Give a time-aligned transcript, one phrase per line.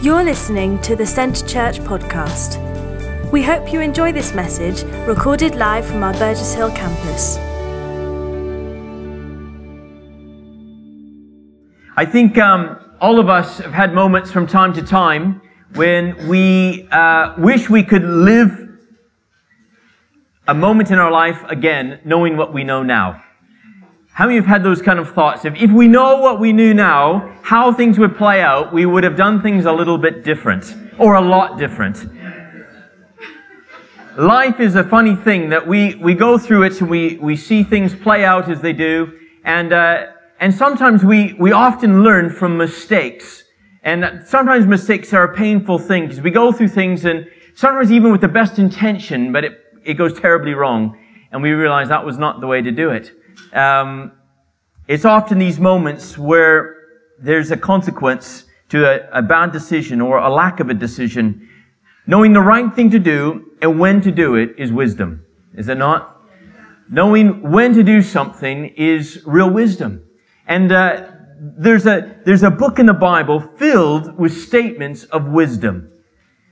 [0.00, 2.62] You're listening to the Centre Church podcast.
[3.32, 7.36] We hope you enjoy this message recorded live from our Burgess Hill campus.
[11.96, 15.42] I think um, all of us have had moments from time to time
[15.74, 18.56] when we uh, wish we could live
[20.46, 23.20] a moment in our life again, knowing what we know now.
[24.18, 25.44] How many have had those kind of thoughts?
[25.44, 29.04] If, if we know what we knew now, how things would play out, we would
[29.04, 32.04] have done things a little bit different, or a lot different.
[34.16, 37.62] Life is a funny thing that we, we go through it and we, we see
[37.62, 40.06] things play out as they do, and, uh,
[40.40, 43.44] and sometimes we, we often learn from mistakes.
[43.84, 48.10] And sometimes mistakes are a painful thing because we go through things and sometimes even
[48.10, 50.98] with the best intention, but it, it goes terribly wrong.
[51.30, 53.12] And we realize that was not the way to do it.
[53.52, 54.12] Um,
[54.86, 56.76] it's often these moments where
[57.18, 61.48] there's a consequence to a, a bad decision or a lack of a decision.
[62.06, 65.24] Knowing the right thing to do and when to do it is wisdom.
[65.54, 66.22] Is it not?
[66.90, 70.02] Knowing when to do something is real wisdom.
[70.46, 75.90] And uh, there's a there's a book in the Bible filled with statements of wisdom.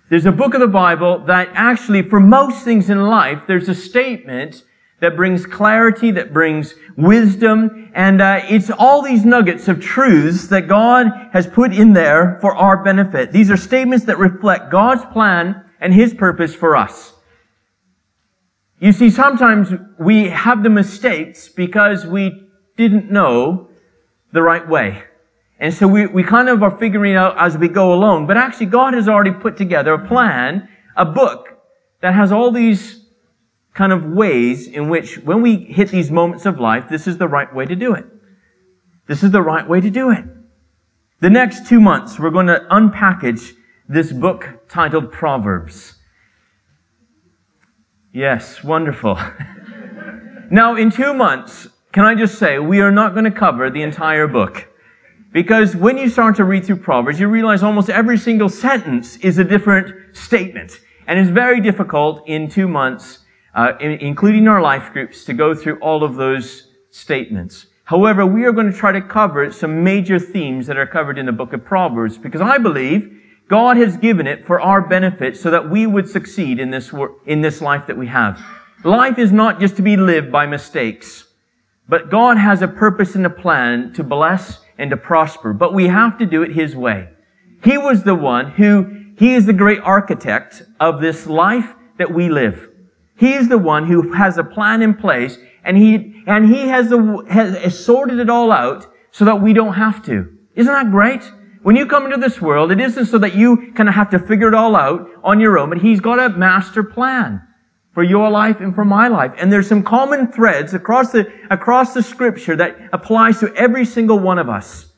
[0.09, 3.75] There's a book of the Bible that actually, for most things in life, there's a
[3.75, 4.63] statement
[5.01, 10.69] that brings clarity, that brings wisdom, and uh, it's all these nuggets of truths that
[10.69, 13.33] God has put in there for our benefit.
[13.33, 17.13] These are statements that reflect God's plan and His purpose for us.
[18.79, 23.69] You see, sometimes we have the mistakes because we didn't know
[24.33, 25.03] the right way.
[25.59, 28.27] And so we, we kind of are figuring out as we go along.
[28.27, 31.49] But actually, God has already put together a plan, a book
[32.03, 33.06] that has all these
[33.77, 37.29] kind of ways in which when we hit these moments of life, this is the
[37.29, 38.07] right way to do it.
[39.07, 40.25] This is the right way to do it.
[41.21, 43.53] The next two months, we're going to unpackage
[43.87, 45.95] this book titled Proverbs.
[48.15, 49.19] Yes, wonderful.
[50.51, 53.83] now, in two months, can I just say, we are not going to cover the
[53.83, 54.69] entire book.
[55.33, 59.37] Because when you start to read through Proverbs, you realize almost every single sentence is
[59.37, 60.81] a different statement.
[61.07, 63.26] And it's very difficult in two months
[63.57, 67.67] uh, in, including our life groups, to go through all of those statements.
[67.85, 71.27] However, we are going to try to cover some major themes that are covered in
[71.27, 75.51] the book of Proverbs because I believe God has given it for our benefit so
[75.51, 78.45] that we would succeed in this, wor- in this life that we have.
[78.85, 81.29] Life is not just to be lived by mistakes,
[81.89, 85.87] but God has a purpose and a plan to bless and to prosper, but we
[85.87, 87.09] have to do it His way.
[87.63, 92.29] He was the one who, He is the great architect of this life that we
[92.29, 92.66] live.
[93.17, 96.91] He is the one who has a plan in place and he, and he has,
[97.29, 100.33] has sorted it all out so that we don't have to.
[100.55, 101.23] Isn't that great?
[101.63, 104.19] When you come into this world, it isn't so that you kind of have to
[104.19, 107.43] figure it all out on your own, but he's got a master plan
[107.93, 109.33] for your life and for my life.
[109.39, 114.19] And there's some common threads across the, across the scripture that applies to every single
[114.19, 114.93] one of us.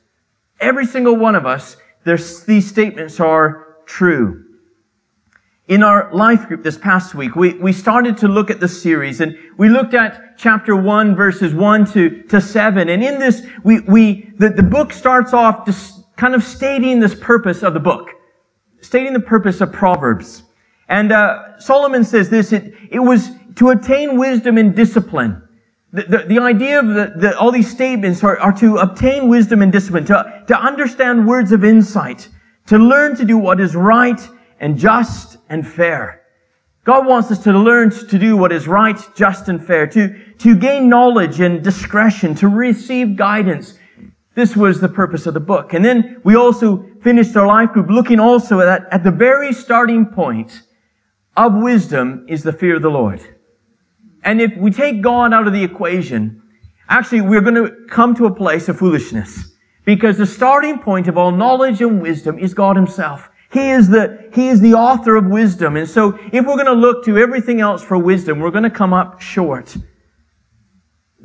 [0.61, 4.48] Every single one of us, there's, these statements are true.
[5.69, 9.21] In our life group this past week, we, we started to look at the series
[9.21, 12.89] and we looked at chapter 1 verses 1 to, to 7.
[12.89, 17.15] And in this, we, we, the, the book starts off just kind of stating this
[17.15, 18.09] purpose of the book,
[18.81, 20.43] stating the purpose of Proverbs.
[20.89, 25.47] And uh, Solomon says this, it, it was to attain wisdom and discipline.
[25.93, 29.61] The, the, the idea of the, the, all these statements are, are to obtain wisdom
[29.61, 32.31] and discipline, to, to understand words of insight,
[32.69, 34.27] to learn to do what is right
[34.61, 36.23] and just and fair.
[36.85, 40.57] God wants us to learn to do what is right, just, and fair, to, to
[40.57, 43.79] gain knowledge and discretion, to receive guidance.
[44.35, 45.75] This was the purpose of the book.
[45.75, 50.07] And then we also finished our life group looking also at, at the very starting
[50.07, 50.63] point
[51.37, 53.21] of wisdom is the fear of the Lord.
[54.25, 56.43] And if we take God out of the equation,
[56.89, 59.53] actually we're going to come to a place of foolishness.
[59.85, 63.28] Because the starting point of all knowledge and wisdom is God Himself.
[63.51, 65.77] He is the, he is the author of wisdom.
[65.77, 68.71] And so if we're going to look to everything else for wisdom, we're going to
[68.71, 69.77] come up short.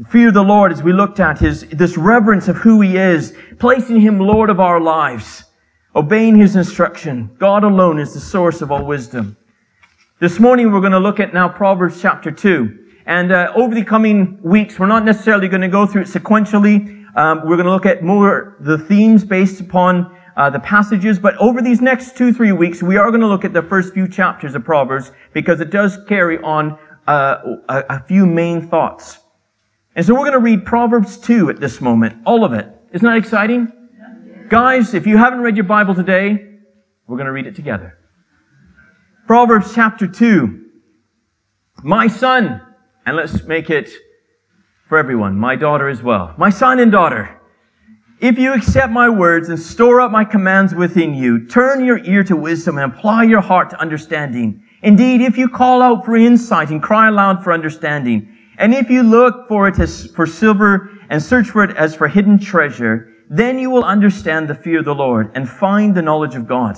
[0.09, 3.99] Fear the Lord, as we looked at his, this reverence of who he is, placing
[3.99, 5.43] him Lord of our lives,
[5.95, 7.29] obeying his instruction.
[7.37, 9.37] God alone is the source of all wisdom.
[10.19, 12.79] This morning we're going to look at now Proverbs chapter 2.
[13.05, 17.05] And uh, over the coming weeks, we're not necessarily going to go through it sequentially.
[17.17, 21.35] Um, we're going to look at more the themes based upon uh, the passages, but
[21.37, 24.07] over these next two, three weeks, we are going to look at the first few
[24.07, 26.77] chapters of Proverbs because it does carry on
[27.07, 27.37] uh,
[27.69, 29.19] a, a few main thoughts.
[29.95, 32.67] And so we're going to read Proverbs 2 at this moment, all of it.
[32.93, 33.71] Isn't that exciting?
[34.49, 36.49] Guys, if you haven't read your Bible today,
[37.07, 37.97] We're going to read it together.
[39.27, 40.65] Proverbs chapter 2.
[41.83, 42.61] My son,
[43.05, 43.89] and let's make it
[44.87, 46.33] for everyone, my daughter as well.
[46.37, 47.39] My son and daughter,
[48.19, 52.23] if you accept my words and store up my commands within you, turn your ear
[52.23, 54.63] to wisdom and apply your heart to understanding.
[54.81, 59.03] Indeed, if you call out for insight and cry aloud for understanding, and if you
[59.03, 63.57] look for it as for silver and search for it as for hidden treasure, then
[63.57, 66.77] you will understand the fear of the Lord and find the knowledge of God.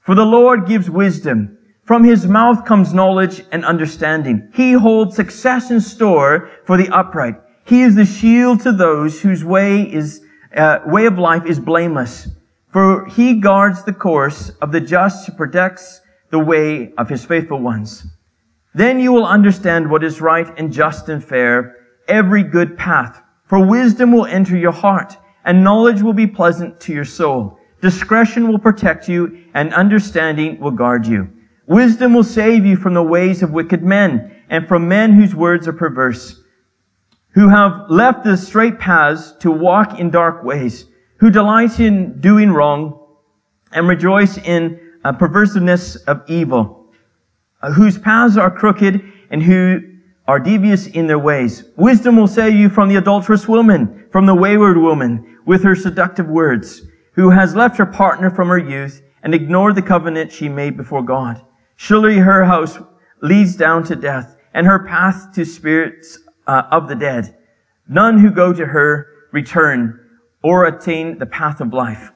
[0.00, 1.58] For the Lord gives wisdom.
[1.84, 4.50] From his mouth comes knowledge and understanding.
[4.54, 7.34] He holds success in store for the upright.
[7.64, 10.24] He is the shield to those whose way is,
[10.56, 12.28] uh, way of life is blameless.
[12.72, 16.00] For he guards the course of the just, protects
[16.30, 18.06] the way of his faithful ones.
[18.74, 21.76] Then you will understand what is right and just and fair,
[22.06, 23.20] every good path.
[23.46, 27.58] For wisdom will enter your heart, and knowledge will be pleasant to your soul.
[27.82, 31.28] Discretion will protect you, and understanding will guard you.
[31.66, 35.66] Wisdom will save you from the ways of wicked men, and from men whose words
[35.66, 36.40] are perverse,
[37.32, 40.86] who have left the straight paths to walk in dark ways,
[41.18, 42.98] who delight in doing wrong,
[43.72, 46.92] and rejoice in uh, perversiveness of evil,
[47.62, 49.80] uh, whose paths are crooked, and who
[50.26, 51.64] are devious in their ways.
[51.76, 56.26] Wisdom will save you from the adulterous woman, from the wayward woman, with her seductive
[56.26, 60.76] words who has left her partner from her youth and ignored the covenant she made
[60.76, 61.44] before God.
[61.76, 62.78] Surely her house
[63.22, 67.36] leads down to death and her path to spirits uh, of the dead.
[67.88, 70.00] None who go to her return
[70.42, 72.10] or attain the path of life.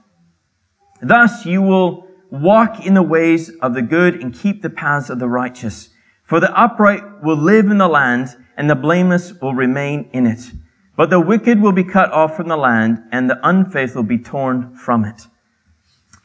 [1.02, 5.18] Thus you will walk in the ways of the good and keep the paths of
[5.18, 5.90] the righteous.
[6.24, 10.40] For the upright will live in the land and the blameless will remain in it.
[10.96, 14.76] But the wicked will be cut off from the land, and the unfaithful be torn
[14.76, 15.26] from it.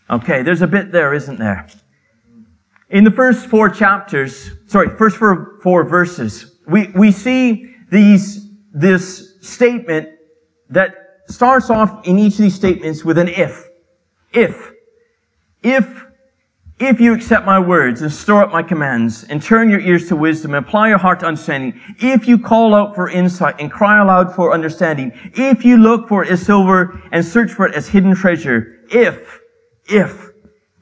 [0.10, 1.68] Okay, there's a bit there, isn't there?
[2.90, 9.36] In the first four chapters, sorry, first four, four verses, we, we see these, this
[9.42, 10.10] statement
[10.70, 13.68] that starts off in each of these statements with an if.
[14.34, 14.72] If.
[15.64, 16.06] If
[16.80, 20.16] if you accept my words and store up my commands and turn your ears to
[20.16, 24.02] wisdom and apply your heart to understanding, if you call out for insight and cry
[24.02, 27.90] aloud for understanding, if you look for it as silver and search for it as
[27.90, 29.42] hidden treasure, if,
[29.90, 30.30] if,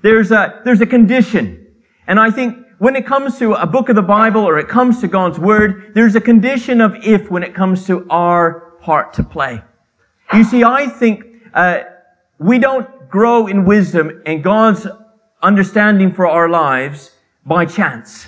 [0.04, 1.66] there's a, there's a condition.
[2.06, 5.02] And I think when it comes to a book of the Bible or it comes
[5.02, 9.24] to God's word, there's a condition of if when it comes to our part to
[9.24, 9.62] play.
[10.34, 11.82] You see, I think, uh,
[12.40, 14.86] we don't grow in wisdom and God's
[15.42, 17.12] understanding for our lives
[17.46, 18.28] by chance.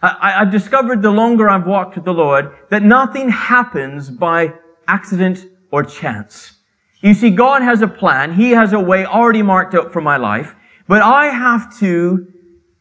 [0.00, 4.54] I, have discovered the longer I've walked with the Lord that nothing happens by
[4.86, 6.54] accident or chance.
[7.00, 8.32] You see, God has a plan.
[8.32, 10.54] He has a way already marked out for my life,
[10.86, 12.32] but I have to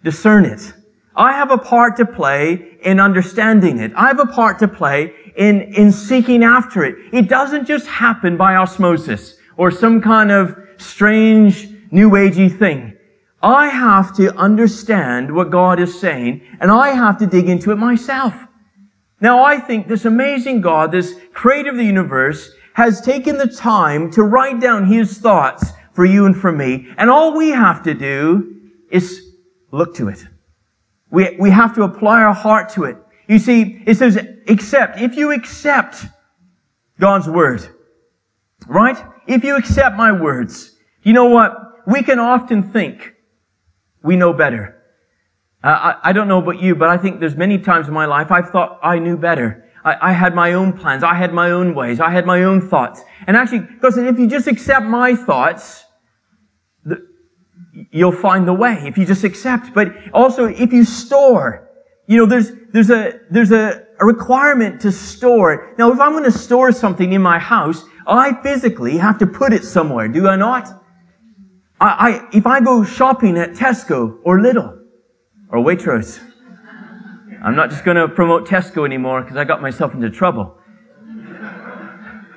[0.03, 0.73] discern it.
[1.17, 3.91] I have a part to play in understanding it.
[3.95, 6.95] I have a part to play in, in seeking after it.
[7.11, 12.95] It doesn't just happen by osmosis or some kind of strange new agey thing.
[13.41, 17.77] I have to understand what God is saying and I have to dig into it
[17.77, 18.35] myself.
[19.19, 24.11] Now I think this amazing God, this creator of the universe, has taken the time
[24.11, 26.93] to write down his thoughts for you and for me.
[26.99, 29.33] And all we have to do is
[29.71, 30.23] look to it.
[31.09, 32.97] We, we have to apply our heart to it.
[33.27, 34.99] You see, it says, accept.
[34.99, 36.05] If you accept
[36.99, 37.67] God's word,
[38.67, 38.97] right?
[39.27, 41.55] If you accept my words, you know what?
[41.85, 43.15] We can often think
[44.03, 44.81] we know better.
[45.63, 48.05] Uh, I, I, don't know about you, but I think there's many times in my
[48.05, 49.65] life I've thought I knew better.
[49.83, 51.03] I, I had my own plans.
[51.03, 51.99] I had my own ways.
[51.99, 53.01] I had my own thoughts.
[53.25, 55.85] And actually, because if you just accept my thoughts,
[56.85, 57.05] the,
[57.91, 58.81] you'll find the way.
[58.85, 59.73] If you just accept.
[59.73, 61.69] But also, if you store,
[62.07, 65.53] you know, there's, there's a, there's a, a requirement to store.
[65.53, 65.77] it.
[65.77, 69.53] Now, if I'm going to store something in my house, I physically have to put
[69.53, 70.83] it somewhere, do I not?
[71.79, 74.79] I, I, if I go shopping at Tesco or Lidl
[75.49, 76.19] or Waitrose,
[77.43, 80.57] I'm not just going to promote Tesco anymore because I got myself into trouble.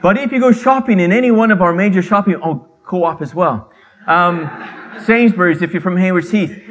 [0.03, 3.35] But if you go shopping in any one of our major shopping, oh, co-op as
[3.35, 3.71] well.
[4.07, 4.51] Um,
[4.99, 6.63] Sainsbury's if you're from Haywards Heath.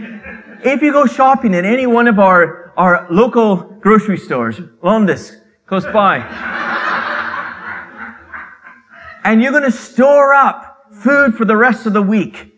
[0.63, 5.35] If you go shopping in any one of our, our local grocery stores, Londis,
[5.65, 6.19] close by,
[9.23, 12.53] and you're going to store up food for the rest of the week,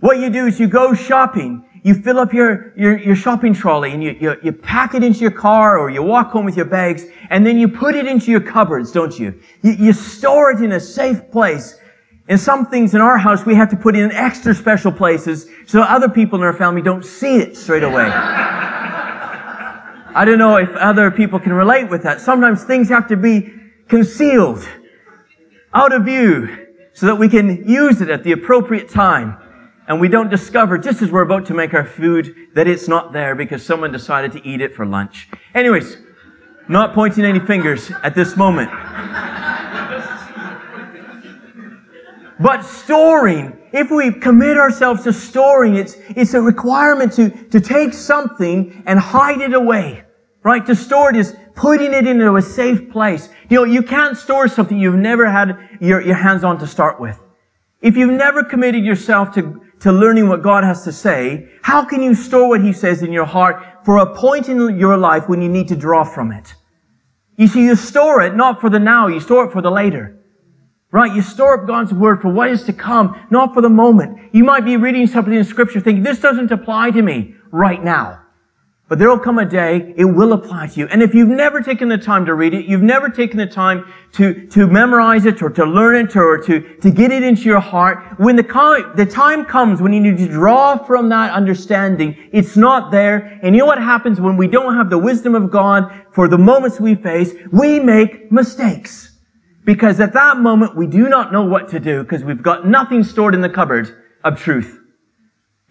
[0.00, 3.92] what you do is you go shopping, you fill up your, your, your shopping trolley
[3.92, 6.66] and you, you, you pack it into your car or you walk home with your
[6.66, 9.38] bags and then you put it into your cupboards, don't you?
[9.62, 11.78] You, you store it in a safe place.
[12.26, 15.82] And some things in our house we have to put in extra special places so
[15.82, 18.10] other people in our family don't see it straight away.
[20.16, 22.20] I don't know if other people can relate with that.
[22.20, 23.52] Sometimes things have to be
[23.88, 24.66] concealed,
[25.74, 29.36] out of view, so that we can use it at the appropriate time.
[29.86, 33.12] And we don't discover, just as we're about to make our food, that it's not
[33.12, 35.28] there because someone decided to eat it for lunch.
[35.54, 35.98] Anyways,
[36.68, 38.70] not pointing any fingers at this moment.
[42.40, 47.92] But storing, if we commit ourselves to storing, it's, it's a requirement to, to take
[47.92, 50.04] something and hide it away.
[50.42, 50.64] Right?
[50.66, 53.30] To store it is putting it into a safe place.
[53.48, 57.00] You know, you can't store something you've never had your, your hands on to start
[57.00, 57.18] with.
[57.80, 62.02] If you've never committed yourself to, to learning what God has to say, how can
[62.02, 65.40] you store what He says in your heart for a point in your life when
[65.40, 66.54] you need to draw from it?
[67.36, 70.18] You see, you store it not for the now, you store it for the later.
[70.94, 71.12] Right?
[71.12, 74.32] You store up God's word for what is to come, not for the moment.
[74.32, 78.20] You might be reading something in scripture thinking, this doesn't apply to me right now.
[78.88, 80.86] But there will come a day it will apply to you.
[80.86, 83.92] And if you've never taken the time to read it, you've never taken the time
[84.12, 87.58] to, to memorize it or to learn it or to, to get it into your
[87.58, 92.56] heart, when the, the time comes when you need to draw from that understanding, it's
[92.56, 93.40] not there.
[93.42, 96.38] And you know what happens when we don't have the wisdom of God for the
[96.38, 97.32] moments we face?
[97.50, 99.13] We make mistakes.
[99.64, 103.02] Because at that moment, we do not know what to do because we've got nothing
[103.02, 104.80] stored in the cupboard of truth.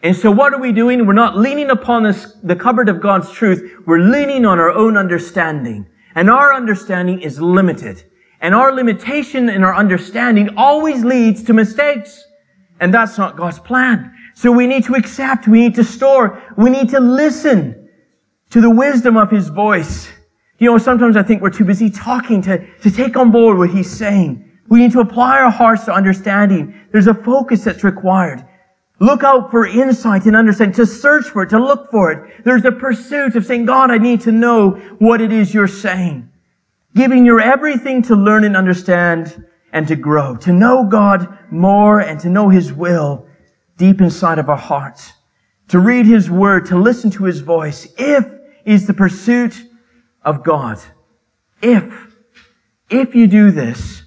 [0.02, 1.06] And so what are we doing?
[1.06, 3.82] We're not leaning upon this, the cupboard of God's truth.
[3.86, 5.88] We're leaning on our own understanding.
[6.16, 8.04] And our understanding is limited.
[8.42, 12.22] And our limitation in our understanding always leads to mistakes.
[12.82, 14.14] And that's not God's plan.
[14.36, 17.90] So we need to accept, we need to store, we need to listen
[18.50, 20.10] to the wisdom of His voice.
[20.60, 23.70] You know, sometimes I think we're too busy talking to, to take on board what
[23.70, 24.50] He's saying.
[24.70, 26.80] We need to apply our hearts to understanding.
[26.92, 28.46] There's a focus that's required.
[29.00, 32.46] Look out for insight and understanding, to search for it, to look for it.
[32.46, 36.30] There's a pursuit of saying, God, I need to know what it is you're saying.
[36.96, 42.20] Giving your everything to learn and understand and to grow, to know God more and
[42.22, 43.28] to know His will
[43.78, 45.12] deep inside of our hearts,
[45.70, 48.26] to read His word, to listen to His voice, if
[48.64, 49.66] is the pursuit
[50.26, 50.80] of God.
[51.62, 52.14] If,
[52.90, 54.04] if you do this,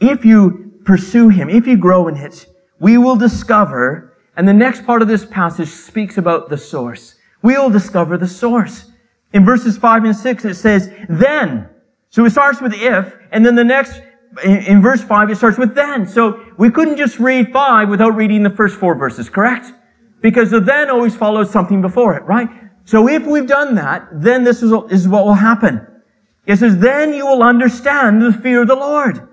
[0.00, 2.46] if you pursue Him, if you grow in it,
[2.78, 7.16] we will discover, and the next part of this passage speaks about the source.
[7.42, 8.90] We will discover the source.
[9.32, 11.68] In verses 5 and 6, it says, then.
[12.10, 14.00] So it starts with if, and then the next,
[14.44, 16.06] in, in verse 5, it starts with then.
[16.06, 19.72] So we couldn't just read 5 without reading the first four verses, correct?
[20.20, 22.48] Because the then always follows something before it, right?
[22.86, 25.86] So if we've done that, then this is, is what will happen.
[26.46, 29.28] It says, then you will understand the fear of the Lord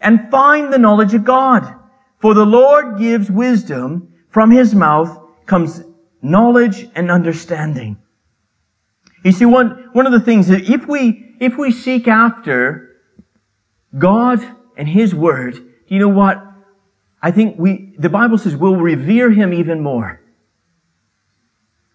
[0.00, 1.74] and find the knowledge of God.
[2.20, 4.14] For the Lord gives wisdom.
[4.30, 5.82] From his mouth comes
[6.22, 7.98] knowledge and understanding.
[9.24, 12.96] You see, one, one of the things that if we, if we seek after
[13.96, 14.40] God
[14.76, 15.58] and his word,
[15.88, 16.44] you know what?
[17.20, 20.20] I think we, the Bible says we'll revere him even more.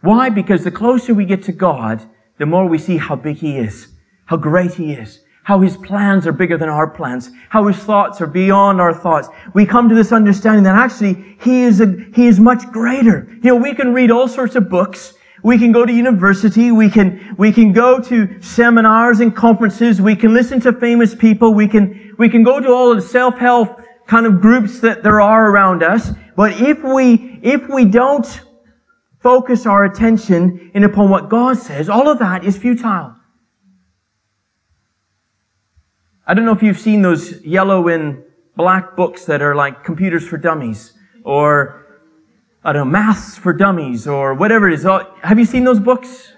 [0.03, 0.27] Why?
[0.27, 2.05] Because the closer we get to God,
[2.37, 3.87] the more we see how big he is,
[4.25, 8.19] how great he is, how his plans are bigger than our plans, how his thoughts
[8.19, 9.29] are beyond our thoughts.
[9.53, 13.29] We come to this understanding that actually he is a, he is much greater.
[13.41, 15.13] You know, we can read all sorts of books.
[15.41, 16.73] We can go to university.
[16.73, 20.01] We can, we can go to seminars and conferences.
[20.01, 21.53] We can listen to famous people.
[21.53, 25.49] We can, we can go to all the self-help kind of groups that there are
[25.49, 26.11] around us.
[26.35, 28.27] But if we, if we don't
[29.23, 33.15] focus our attention in upon what God says, all of that is futile.
[36.27, 38.23] I don't know if you've seen those yellow and
[38.55, 41.85] black books that are like computers for dummies or,
[42.63, 44.85] I don't know, maths for dummies or whatever it is.
[44.85, 46.33] Oh, have you seen those books?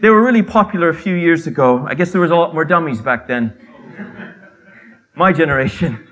[0.00, 1.84] They were really popular a few years ago.
[1.86, 3.56] I guess there was a lot more dummies back then.
[5.14, 6.08] My generation.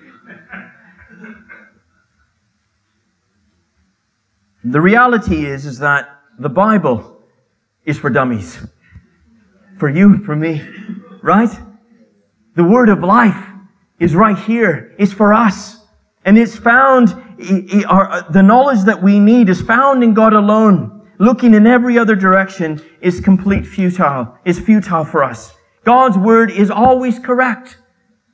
[4.65, 7.21] The reality is, is that the Bible
[7.85, 8.59] is for dummies.
[9.79, 10.63] For you, for me,
[11.23, 11.51] right?
[12.55, 13.49] The word of life
[13.99, 14.95] is right here.
[14.99, 15.85] It's for us.
[16.25, 17.09] And it's found,
[17.89, 21.09] uh, the knowledge that we need is found in God alone.
[21.19, 25.55] Looking in every other direction is complete futile, is futile for us.
[25.85, 27.79] God's word is always correct.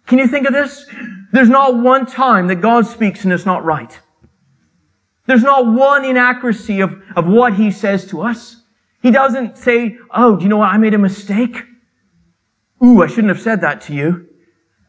[0.06, 0.87] Can you think of this?
[1.32, 3.99] There's not one time that God speaks and it's not right.
[5.28, 8.62] There's not one inaccuracy of, of what he says to us.
[9.02, 10.70] He doesn't say, oh, do you know what?
[10.70, 11.64] I made a mistake.
[12.82, 14.26] Ooh, I shouldn't have said that to you.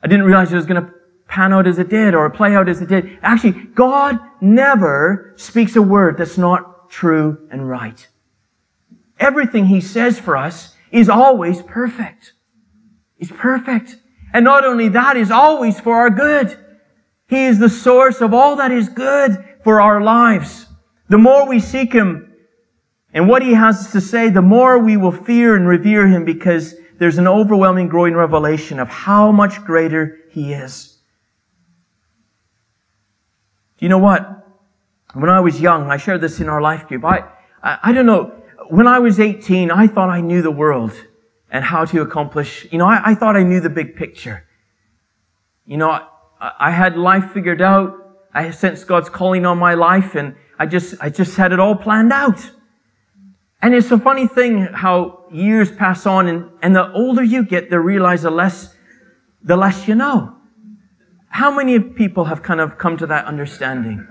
[0.02, 0.94] I didn't realize it was going to
[1.28, 3.20] pan out as it did or play out as it did.
[3.22, 8.08] Actually, God never speaks a word that's not true and right.
[9.20, 12.32] Everything He says for us is always perfect.
[13.18, 13.98] He's perfect.
[14.34, 16.58] And not only that, is always for our good.
[17.28, 20.66] He is the source of all that is good for our lives.
[21.10, 22.34] The more we seek Him
[23.14, 26.74] and what He has to say, the more we will fear and revere Him because
[26.98, 30.98] there's an overwhelming growing revelation of how much greater He is.
[33.78, 34.44] Do you know what?
[35.14, 37.06] When I was young, I shared this in our life group.
[37.06, 37.26] I,
[37.62, 38.42] I, I don't know.
[38.70, 40.94] When I was 18, I thought I knew the world
[41.52, 44.48] and how to accomplish, you know, I, I thought I knew the big picture.
[45.68, 46.08] You know, I,
[46.42, 48.09] I had life figured out.
[48.34, 51.76] I sensed God's calling on my life and I just, I just had it all
[51.76, 52.40] planned out.
[53.62, 57.70] And it's a funny thing how years pass on and, and the older you get,
[57.70, 58.76] the realize the less,
[59.44, 60.36] the less you know.
[61.30, 64.06] How many people have kind of come to that understanding?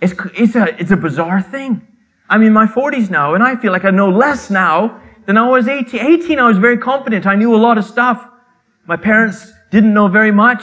[0.00, 1.86] It's, it's, a, it's a bizarre thing.
[2.28, 5.48] I'm in my 40s now, and I feel like I know less now than I
[5.48, 6.00] was 18.
[6.00, 7.26] 18, I was very confident.
[7.26, 8.26] I knew a lot of stuff.
[8.86, 10.62] My parents didn't know very much.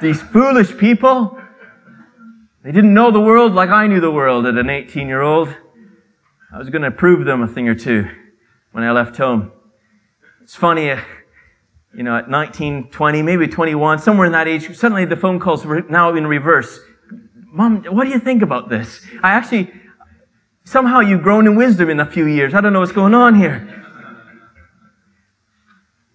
[0.00, 1.38] These foolish people.
[2.62, 5.48] They didn't know the world like I knew the world at an 18 year old.
[6.52, 8.08] I was going to prove them a thing or two
[8.72, 9.52] when I left home.
[10.42, 11.00] It's funny, uh,
[11.94, 15.64] you know, at 19, 20, maybe 21, somewhere in that age, suddenly the phone calls
[15.64, 16.80] were now in reverse.
[17.46, 19.04] Mom, what do you think about this?
[19.22, 19.72] I actually,
[20.64, 22.54] somehow you've grown in wisdom in a few years.
[22.54, 23.74] I don't know what's going on here.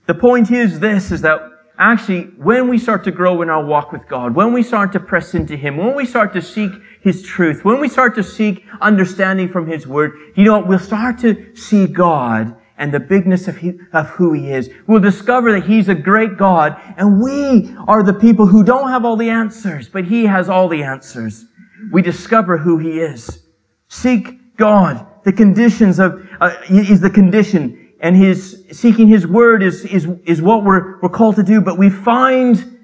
[0.05, 1.41] The point is this, is that
[1.77, 4.99] actually, when we start to grow in our walk with God, when we start to
[4.99, 8.63] press into Him, when we start to seek His truth, when we start to seek
[8.81, 13.57] understanding from His Word, you know, we'll start to see God and the bigness of,
[13.57, 14.69] he, of who He is.
[14.87, 19.05] We'll discover that He's a great God, and we are the people who don't have
[19.05, 21.45] all the answers, but He has all the answers.
[21.91, 23.45] We discover who He is.
[23.87, 25.07] Seek God.
[25.23, 30.41] The conditions of, uh, is the condition, and His, seeking His Word is, is, is
[30.41, 32.79] what we're, we're called to do, but we find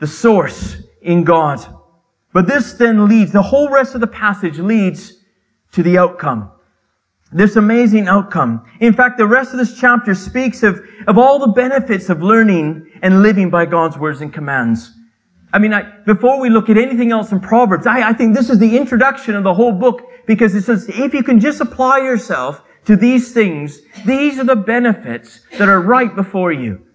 [0.00, 1.62] the source in God.
[2.32, 5.12] But this then leads, the whole rest of the passage leads
[5.72, 6.50] to the outcome
[7.34, 8.64] this amazing outcome.
[8.78, 12.88] In fact, the rest of this chapter speaks of, of all the benefits of learning
[13.02, 14.92] and living by God's words and commands.
[15.52, 18.50] I mean, I, before we look at anything else in Proverbs, I, I think this
[18.50, 21.98] is the introduction of the whole book because it says if you can just apply
[21.98, 26.86] yourself to these things, these are the benefits that are right before you.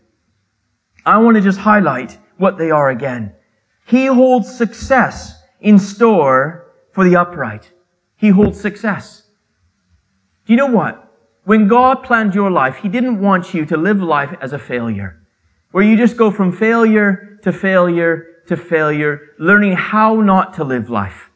[1.06, 3.34] I want to just highlight what they are again.
[3.86, 7.72] He holds success in store for the upright.
[8.16, 9.24] He holds success.
[10.46, 11.06] Do you know what?
[11.46, 15.22] When God planned your life, He didn't want you to live life as a failure,
[15.72, 20.90] where you just go from failure to failure to failure, learning how not to live
[20.90, 21.30] life.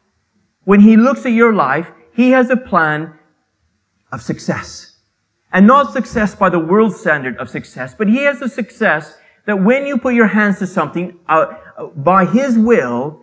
[0.64, 3.14] When He looks at your life, He has a plan
[4.14, 4.96] of success.
[5.52, 9.62] And not success by the world standard of success, but He has a success that
[9.62, 11.46] when you put your hands to something uh,
[11.96, 13.20] by His will,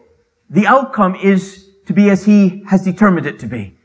[0.50, 3.76] the outcome is to be as He has determined it to be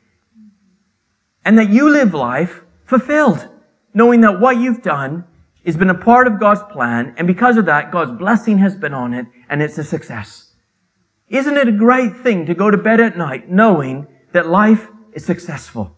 [1.47, 3.49] and that you live life fulfilled,
[3.95, 5.25] knowing that what you've done
[5.65, 8.93] has been a part of God's plan, and because of that, God's blessing has been
[8.93, 10.53] on it, and it's a success.
[11.29, 15.25] Isn't it a great thing to go to bed at night knowing that life is
[15.25, 15.97] successful?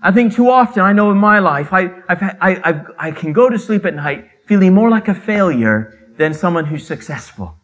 [0.00, 3.50] I think too often, I know in my life, I, I, I've, I can go
[3.50, 7.56] to sleep at night feeling more like a failure than someone who's successful.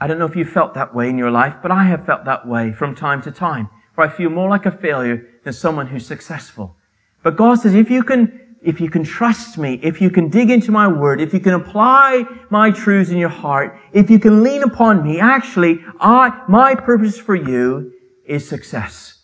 [0.00, 2.24] I don't know if you felt that way in your life, but I have felt
[2.26, 5.88] that way from time to time where I feel more like a failure than someone
[5.88, 6.76] who's successful.
[7.24, 10.50] But God says, if you can, if you can trust me, if you can dig
[10.50, 14.44] into my word, if you can apply my truths in your heart, if you can
[14.44, 17.92] lean upon me, actually, I, my purpose for you
[18.24, 19.17] is success.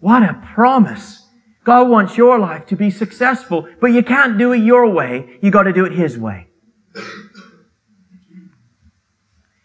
[0.00, 1.28] What a promise.
[1.64, 5.38] God wants your life to be successful, but you can't do it your way.
[5.42, 6.48] You gotta do it His way.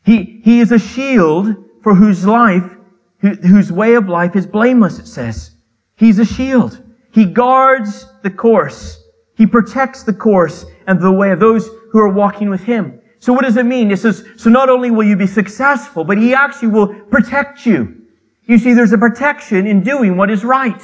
[0.04, 2.78] He, he is a shield for whose life
[3.22, 5.52] whose way of life is blameless, it says.
[5.96, 6.82] He's a shield.
[7.12, 9.04] He guards the course.
[9.36, 13.00] He protects the course and the way of those who are walking with him.
[13.20, 13.92] So what does it mean?
[13.92, 18.01] It says, so not only will you be successful, but he actually will protect you.
[18.48, 20.82] You see, there's a protection in doing what is right.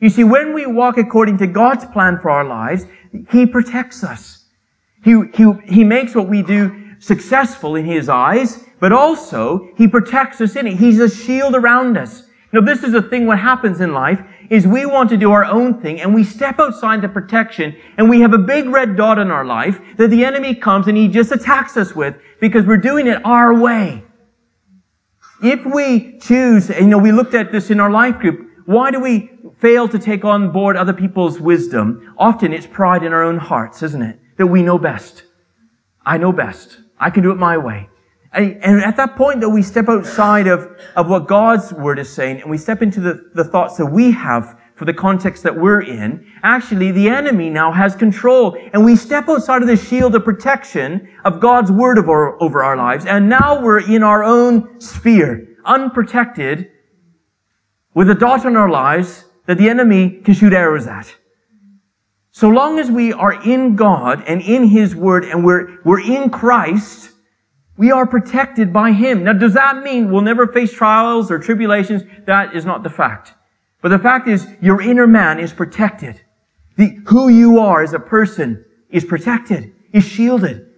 [0.00, 2.86] You see, when we walk according to God's plan for our lives,
[3.30, 4.46] he protects us.
[5.04, 10.40] He, he, he makes what we do successful in his eyes, but also he protects
[10.40, 10.76] us in it.
[10.76, 12.24] He's a shield around us.
[12.52, 15.44] Now, this is the thing what happens in life is we want to do our
[15.44, 19.18] own thing and we step outside the protection and we have a big red dot
[19.18, 22.76] in our life that the enemy comes and he just attacks us with because we're
[22.76, 24.04] doing it our way.
[25.42, 29.00] If we choose, you know, we looked at this in our life group, why do
[29.00, 32.14] we fail to take on board other people's wisdom?
[32.16, 34.20] Often it's pride in our own hearts, isn't it?
[34.38, 35.24] That we know best.
[36.06, 36.78] I know best.
[36.98, 37.88] I can do it my way.
[38.32, 42.40] And at that point that we step outside of, of what God's word is saying
[42.40, 45.82] and we step into the, the thoughts that we have for the context that we're
[45.82, 48.56] in, actually the enemy now has control.
[48.72, 53.06] And we step outside of the shield of protection of God's word over, our lives.
[53.06, 56.70] And now we're in our own sphere, unprotected,
[57.94, 61.14] with a dot on our lives that the enemy can shoot arrows at.
[62.30, 66.30] So long as we are in God and in His Word and we're, we're in
[66.30, 67.10] Christ,
[67.76, 69.24] we are protected by Him.
[69.24, 72.02] Now, does that mean we'll never face trials or tribulations?
[72.26, 73.34] That is not the fact.
[73.82, 76.20] But the fact is, your inner man is protected.
[76.76, 80.68] The, who you are as a person is protected, is shielded.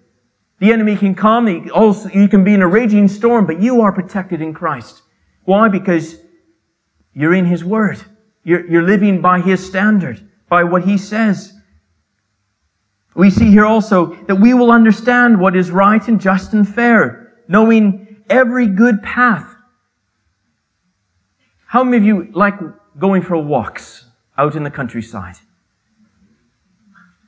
[0.59, 3.83] The enemy can come, he also, you can be in a raging storm, but you
[3.83, 5.03] are protected in Christ.
[5.45, 5.69] Why?
[5.69, 6.17] Because
[7.13, 8.01] you're in His Word.
[8.43, 11.53] You're, you're living by His standard, by what He says.
[13.15, 17.35] We see here also that we will understand what is right and just and fair,
[17.47, 19.55] knowing every good path.
[21.67, 22.55] How many of you like
[22.99, 25.37] going for walks out in the countryside?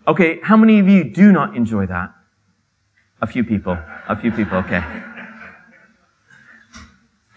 [0.09, 2.15] Okay, how many of you do not enjoy that?
[3.21, 3.77] A few people.
[4.09, 4.83] A few people, okay.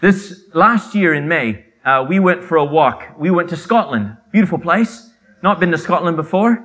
[0.00, 3.04] This last year in May, uh, we went for a walk.
[3.18, 4.16] We went to Scotland.
[4.32, 5.10] Beautiful place.
[5.42, 6.64] Not been to Scotland before.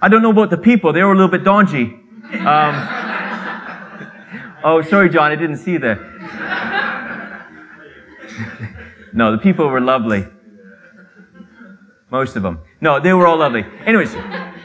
[0.00, 0.92] I don't know about the people.
[0.92, 1.84] They were a little bit dodgy.
[1.84, 2.00] Um,
[4.64, 5.30] oh, sorry, John.
[5.30, 5.98] I didn't see that.
[9.12, 10.26] no, the people were lovely.
[12.12, 12.60] Most of them.
[12.82, 13.64] No, they were all lovely.
[13.86, 14.12] Anyways,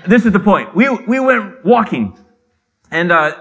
[0.06, 0.76] this is the point.
[0.76, 2.16] We, we went walking,
[2.92, 3.40] and uh,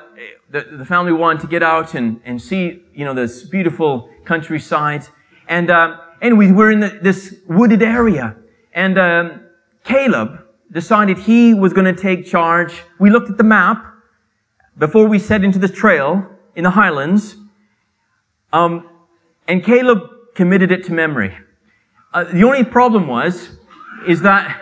[0.48, 5.04] the, the family wanted to get out and, and see, you know, this beautiful countryside.
[5.48, 8.36] And uh, anyway, we were in the, this wooded area.
[8.72, 9.40] And um,
[9.82, 12.82] Caleb, decided he was going to take charge.
[12.98, 13.84] We looked at the map
[14.78, 17.36] before we set into the trail in the highlands,
[18.52, 18.88] um,
[19.48, 20.00] and Caleb
[20.34, 21.36] committed it to memory.
[22.12, 23.58] Uh, the only problem was,
[24.06, 24.60] is that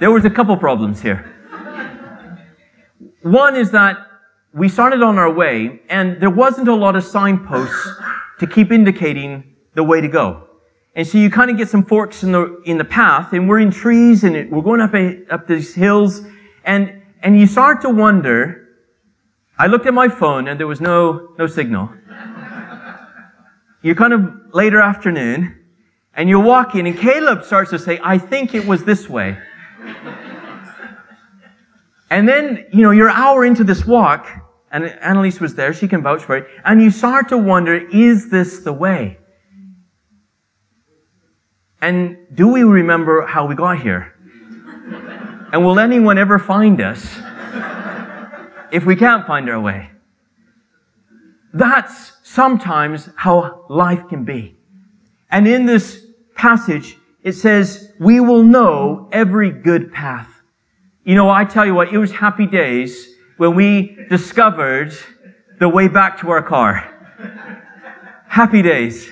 [0.00, 1.34] there was a couple problems here.
[3.22, 3.98] One is that
[4.54, 7.88] we started on our way, and there wasn't a lot of signposts
[8.38, 10.48] to keep indicating the way to go.
[10.94, 13.60] And so you kind of get some forks in the, in the path and we're
[13.60, 16.22] in trees and it, we're going up, a, up these hills
[16.64, 18.66] and, and you start to wonder,
[19.58, 21.88] I looked at my phone and there was no, no signal.
[23.82, 25.57] you're kind of later afternoon
[26.18, 29.38] and you're walking and Caleb starts to say, I think it was this way.
[32.10, 34.28] and then, you know, you're an hour into this walk
[34.72, 38.28] and Annalise was there, she can vouch for it, and you start to wonder, is
[38.28, 39.16] this the way?
[41.80, 44.14] And do we remember how we got here?
[45.52, 47.16] And will anyone ever find us
[48.72, 49.90] if we can't find our way?
[51.54, 54.56] That's sometimes how life can be.
[55.30, 56.07] And in this
[56.38, 60.28] passage, it says, we will know every good path.
[61.04, 64.96] You know, I tell you what, it was happy days when we discovered
[65.58, 66.94] the way back to our car.
[68.26, 69.10] happy days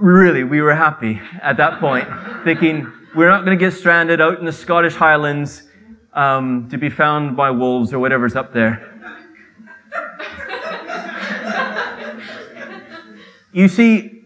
[0.00, 2.08] really, we were happy at that point,
[2.44, 5.64] thinking we're not going to get stranded out in the Scottish Highlands
[6.14, 8.86] um, to be found by wolves or whatever's up there.
[13.52, 14.19] you see,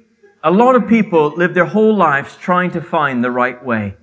[0.44, 3.96] a lot of people live their whole lives trying to find the right way.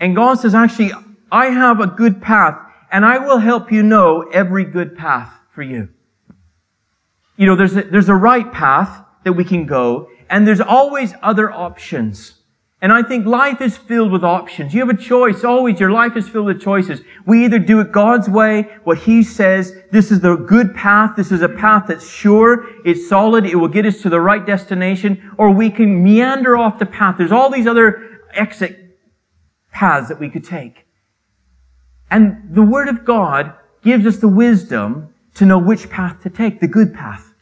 [0.00, 0.90] And God says, actually,
[1.30, 2.58] I have a good path,
[2.90, 5.90] and I will help you know every good path for you.
[7.36, 11.12] You know, there's a, there's a right path that we can go, and there's always
[11.22, 12.40] other options.
[12.82, 14.74] And I think life is filled with options.
[14.74, 15.80] You have a choice always.
[15.80, 17.00] Your life is filled with choices.
[17.24, 21.32] We either do it God's way, what He says, this is the good path, this
[21.32, 25.32] is a path that's sure, it's solid, it will get us to the right destination,
[25.38, 27.16] or we can meander off the path.
[27.16, 28.98] There's all these other exit
[29.72, 30.86] paths that we could take.
[32.10, 36.60] And the Word of God gives us the wisdom to know which path to take,
[36.60, 37.33] the good path.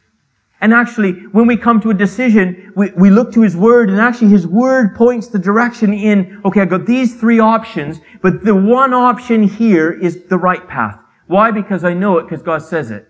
[0.63, 3.99] And actually, when we come to a decision, we, we look to His Word, and
[3.99, 8.55] actually His Word points the direction in, okay, I've got these three options, but the
[8.55, 10.97] one option here is the right path.
[11.27, 11.51] Why?
[11.51, 13.09] Because I know it, because God says it.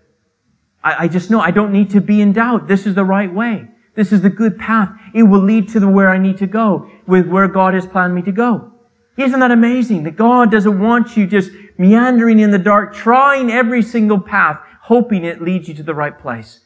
[0.82, 2.66] I, I just know I don't need to be in doubt.
[2.66, 3.68] This is the right way.
[3.94, 4.90] This is the good path.
[5.14, 8.16] It will lead to the where I need to go, with where God has planned
[8.16, 8.72] me to go.
[9.16, 10.02] Isn't that amazing?
[10.02, 15.24] That God doesn't want you just meandering in the dark, trying every single path, hoping
[15.24, 16.58] it leads you to the right place.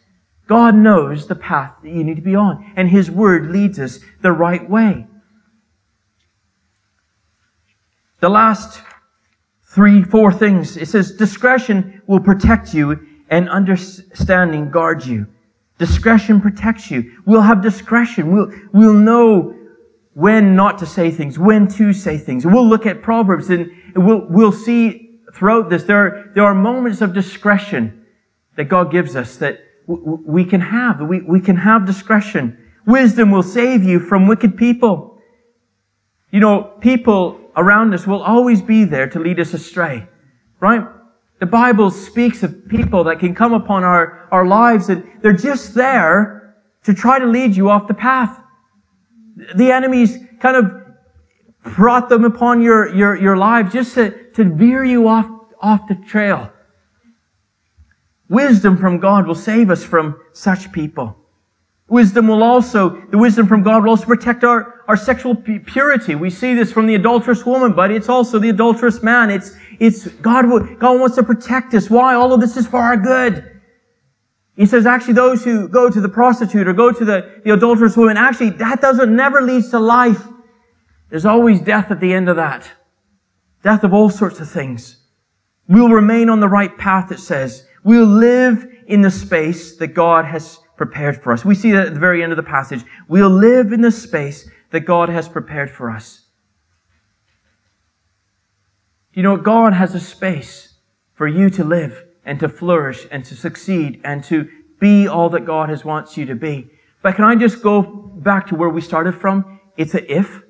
[0.48, 4.00] God knows the path that you need to be on, and His Word leads us
[4.22, 5.06] the right way.
[8.20, 8.80] The last
[9.62, 15.26] three, four things, it says discretion will protect you and understanding guards you.
[15.78, 17.22] Discretion protects you.
[17.26, 18.32] We'll have discretion.
[18.32, 19.54] We'll, we'll know
[20.14, 22.44] when not to say things, when to say things.
[22.44, 27.02] We'll look at Proverbs and we'll, we'll see throughout this, there are, there are moments
[27.02, 28.06] of discretion
[28.56, 31.00] that God gives us that we can have.
[31.00, 32.58] We, can have discretion.
[32.86, 35.18] Wisdom will save you from wicked people.
[36.30, 40.06] You know, people around us will always be there to lead us astray,
[40.60, 40.86] right?
[41.40, 45.74] The Bible speaks of people that can come upon our, our lives and they're just
[45.74, 48.38] there to try to lead you off the path.
[49.56, 54.84] The enemies kind of brought them upon your, your, your lives just to, to veer
[54.84, 55.26] you off,
[55.60, 56.52] off the trail.
[58.28, 61.16] Wisdom from God will save us from such people.
[61.88, 66.14] Wisdom will also, the wisdom from God will also protect our, our sexual purity.
[66.14, 69.30] We see this from the adulterous woman, but it's also the adulterous man.
[69.30, 70.44] It's, it's God,
[70.78, 71.88] God wants to protect us.
[71.88, 72.14] Why?
[72.14, 73.58] All of this is for our good.
[74.56, 77.96] He says actually those who go to the prostitute or go to the, the adulterous
[77.96, 80.22] woman, actually that doesn't, never leads to life.
[81.08, 82.70] There's always death at the end of that.
[83.62, 84.96] Death of all sorts of things.
[85.68, 87.66] We'll remain on the right path, it says.
[87.88, 91.42] We'll live in the space that God has prepared for us.
[91.42, 92.84] We see that at the very end of the passage.
[93.08, 96.26] We'll live in the space that God has prepared for us.
[99.14, 100.74] You know, God has a space
[101.14, 105.46] for you to live and to flourish and to succeed and to be all that
[105.46, 106.68] God has wants you to be.
[107.00, 109.60] But can I just go back to where we started from?
[109.78, 110.42] It's a if.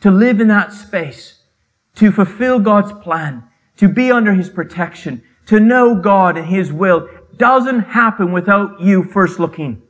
[0.00, 1.44] To live in that space,
[1.94, 3.44] to fulfill God's plan,
[3.76, 9.02] to be under His protection, to know God and His will, doesn't happen without you
[9.02, 9.82] first looking,